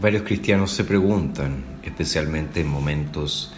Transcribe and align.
Varios 0.00 0.22
cristianos 0.22 0.70
se 0.70 0.84
preguntan, 0.84 1.62
especialmente 1.82 2.62
en 2.62 2.68
momentos 2.68 3.52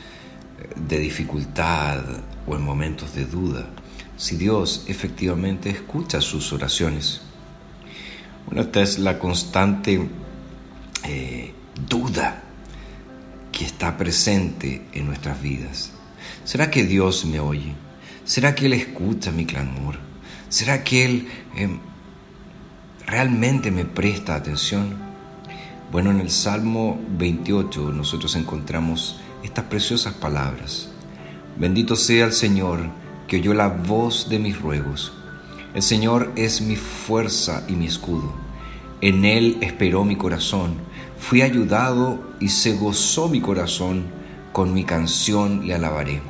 eh, 0.59 0.69
de 0.89 0.99
dificultad 0.99 2.03
o 2.49 2.57
en 2.57 2.63
momentos 2.63 3.15
de 3.15 3.27
duda, 3.27 3.69
si 4.17 4.37
Dios 4.37 4.85
efectivamente 4.89 5.71
escucha 5.71 6.21
sus 6.21 6.53
oraciones. 6.53 7.21
Bueno, 8.47 8.63
esta 8.63 8.83
es 8.83 8.99
la 8.99 9.21
constante 9.21 10.09
eh, 11.05 11.55
duda 11.89 12.43
que 13.53 13.65
está 13.65 13.97
presente 13.97 14.87
en 14.95 15.07
nuestras 15.07 15.41
vidas. 15.41 15.93
¿Será 16.45 16.73
que 16.73 16.83
Dios 16.83 17.25
me 17.25 17.39
oye? 17.39 17.73
¿Será 18.25 18.57
que 18.57 18.67
Él 18.67 18.73
escucha 18.73 19.31
mi 19.31 19.47
clamor? 19.47 19.97
¿Será 20.49 20.83
que 20.83 21.05
Él 21.05 21.29
em, 21.55 21.79
realmente 23.07 23.71
me 23.71 23.85
presta 23.85 24.35
atención? 24.35 25.12
Bueno, 25.93 26.11
en 26.11 26.21
el 26.21 26.31
Salmo 26.31 26.99
28 27.19 27.93
nosotros 27.93 28.35
encontramos 28.37 29.21
estas 29.43 29.67
preciosas 29.67 30.15
palabras. 30.15 30.89
Bendito 31.59 31.97
sea 31.97 32.25
el 32.25 32.33
Señor 32.33 32.81
que 33.29 33.37
oyó 33.37 33.53
la 33.53 33.69
voz 33.69 34.31
de 34.31 34.39
mis 34.39 34.59
ruegos. 34.59 35.13
El 35.75 35.83
Señor 35.83 36.33
es 36.35 36.63
mi 36.63 36.77
fuerza 36.77 37.65
y 37.69 37.73
mi 37.73 37.89
escudo. 37.89 38.33
En 39.03 39.27
Él 39.27 39.59
esperó 39.61 40.03
mi 40.07 40.17
corazón. 40.17 40.77
Fui 41.19 41.43
ayudado 41.43 42.37
y 42.41 42.49
se 42.49 42.73
gozó 42.73 43.29
mi 43.29 43.43
corazón. 43.43 44.07
Con 44.53 44.73
mi 44.73 44.85
canción 44.85 45.67
le 45.67 45.75
alabaré. 45.75 46.23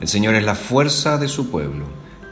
El 0.00 0.08
Señor 0.08 0.34
es 0.34 0.42
la 0.42 0.56
fuerza 0.56 1.18
de 1.18 1.28
su 1.28 1.52
pueblo, 1.52 1.84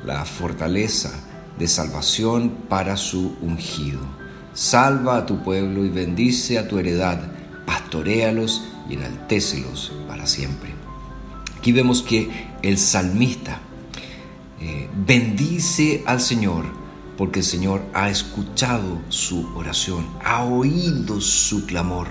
la 0.04 0.24
fortaleza 0.24 1.12
de 1.60 1.68
salvación 1.68 2.50
para 2.68 2.96
su 2.96 3.36
ungido. 3.40 4.25
Salva 4.56 5.19
a 5.19 5.27
tu 5.27 5.42
pueblo 5.42 5.84
y 5.84 5.90
bendice 5.90 6.59
a 6.59 6.66
tu 6.66 6.79
heredad, 6.79 7.21
pastoréalos 7.66 8.65
y 8.88 8.95
enaltécelos 8.95 9.93
para 10.09 10.26
siempre. 10.26 10.71
Aquí 11.59 11.73
vemos 11.73 12.01
que 12.01 12.30
el 12.63 12.79
salmista 12.79 13.60
eh, 14.59 14.88
bendice 15.07 16.02
al 16.07 16.23
Señor 16.23 16.65
porque 17.18 17.40
el 17.40 17.45
Señor 17.45 17.82
ha 17.93 18.09
escuchado 18.09 19.02
su 19.10 19.46
oración, 19.54 20.07
ha 20.24 20.43
oído 20.45 21.20
su 21.20 21.66
clamor. 21.66 22.09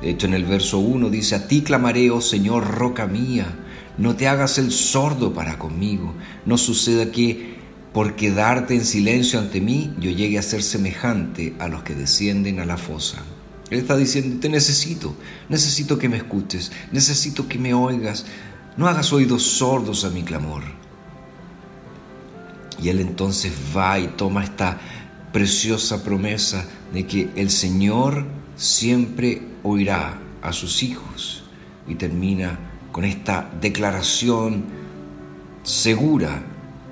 De 0.00 0.08
hecho, 0.08 0.28
en 0.28 0.32
el 0.32 0.46
verso 0.46 0.78
1 0.78 1.10
dice, 1.10 1.34
a 1.34 1.46
ti 1.46 1.60
clamaré, 1.60 2.10
oh 2.10 2.22
Señor, 2.22 2.68
roca 2.70 3.06
mía, 3.06 3.54
no 3.98 4.16
te 4.16 4.28
hagas 4.28 4.56
el 4.56 4.72
sordo 4.72 5.34
para 5.34 5.58
conmigo, 5.58 6.14
no 6.46 6.56
suceda 6.56 7.12
que 7.12 7.55
por 7.96 8.14
quedarte 8.14 8.74
en 8.74 8.84
silencio 8.84 9.38
ante 9.38 9.58
mí, 9.62 9.94
yo 9.98 10.10
llegue 10.10 10.38
a 10.38 10.42
ser 10.42 10.62
semejante 10.62 11.54
a 11.58 11.66
los 11.66 11.82
que 11.82 11.94
descienden 11.94 12.60
a 12.60 12.66
la 12.66 12.76
fosa. 12.76 13.22
Él 13.70 13.78
está 13.78 13.96
diciendo, 13.96 14.38
te 14.38 14.50
necesito, 14.50 15.16
necesito 15.48 15.96
que 15.96 16.10
me 16.10 16.18
escuches, 16.18 16.72
necesito 16.92 17.48
que 17.48 17.58
me 17.58 17.72
oigas, 17.72 18.26
no 18.76 18.86
hagas 18.86 19.14
oídos 19.14 19.44
sordos 19.44 20.04
a 20.04 20.10
mi 20.10 20.24
clamor. 20.24 20.62
Y 22.82 22.90
él 22.90 23.00
entonces 23.00 23.54
va 23.74 23.98
y 23.98 24.08
toma 24.08 24.44
esta 24.44 24.78
preciosa 25.32 26.04
promesa 26.04 26.66
de 26.92 27.06
que 27.06 27.30
el 27.34 27.48
Señor 27.48 28.26
siempre 28.56 29.40
oirá 29.62 30.20
a 30.42 30.52
sus 30.52 30.82
hijos 30.82 31.44
y 31.88 31.94
termina 31.94 32.58
con 32.92 33.06
esta 33.06 33.50
declaración 33.58 34.66
segura 35.62 36.42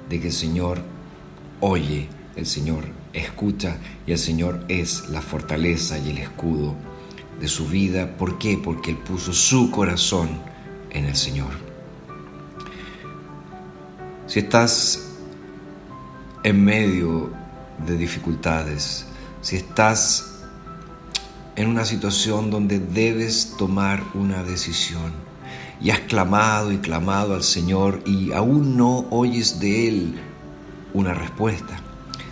de 0.08 0.18
que 0.18 0.28
el 0.28 0.32
Señor 0.32 0.93
oye, 1.66 2.08
el 2.36 2.44
Señor 2.44 2.84
escucha 3.14 3.78
y 4.06 4.12
el 4.12 4.18
Señor 4.18 4.66
es 4.68 5.08
la 5.08 5.22
fortaleza 5.22 5.98
y 5.98 6.10
el 6.10 6.18
escudo 6.18 6.74
de 7.40 7.48
su 7.48 7.66
vida. 7.68 8.18
¿Por 8.18 8.36
qué? 8.38 8.60
Porque 8.62 8.90
Él 8.90 8.98
puso 8.98 9.32
su 9.32 9.70
corazón 9.70 10.28
en 10.90 11.06
el 11.06 11.16
Señor. 11.16 11.52
Si 14.26 14.40
estás 14.40 15.08
en 16.42 16.62
medio 16.62 17.32
de 17.86 17.96
dificultades, 17.96 19.06
si 19.40 19.56
estás 19.56 20.42
en 21.56 21.68
una 21.68 21.86
situación 21.86 22.50
donde 22.50 22.78
debes 22.78 23.54
tomar 23.56 24.02
una 24.12 24.42
decisión 24.42 25.14
y 25.80 25.88
has 25.90 26.00
clamado 26.00 26.72
y 26.72 26.78
clamado 26.78 27.32
al 27.34 27.42
Señor 27.42 28.02
y 28.04 28.32
aún 28.32 28.76
no 28.76 29.06
oyes 29.10 29.60
de 29.60 29.88
Él 29.88 30.20
una 30.94 31.12
respuesta. 31.12 31.76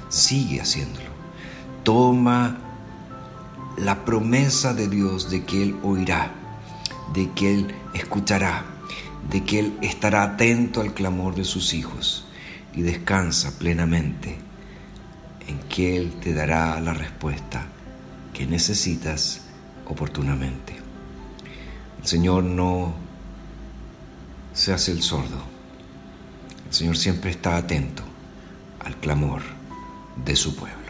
Sigue 0.09 0.61
haciéndolo. 0.61 1.11
Toma 1.83 2.59
la 3.77 4.05
promesa 4.05 4.73
de 4.73 4.89
Dios 4.89 5.31
de 5.31 5.45
que 5.45 5.63
Él 5.63 5.77
oirá, 5.83 6.33
de 7.13 7.31
que 7.33 7.53
Él 7.53 7.75
escuchará, 7.93 8.65
de 9.29 9.45
que 9.45 9.59
Él 9.59 9.79
estará 9.83 10.23
atento 10.23 10.81
al 10.81 10.95
clamor 10.95 11.35
de 11.35 11.45
sus 11.45 11.75
hijos 11.75 12.25
y 12.73 12.83
descansa 12.83 13.59
plenamente 13.59 14.39
en 15.49 15.59
que 15.69 15.97
Él 15.97 16.13
te 16.21 16.33
dará 16.33 16.81
la 16.81 16.95
respuesta 16.95 17.67
que 18.33 18.47
necesitas 18.47 19.43
oportunamente. 19.87 20.77
El 22.01 22.07
Señor 22.07 22.45
no 22.45 22.95
se 24.53 24.73
hace 24.73 24.93
el 24.93 25.03
sordo. 25.03 25.43
El 26.69 26.75
Señor 26.75 26.97
siempre 26.97 27.31
está 27.31 27.57
atento 27.57 28.12
al 28.85 28.97
clamor 28.97 29.43
de 30.25 30.37
su 30.37 30.55
pueblo. 30.57 30.82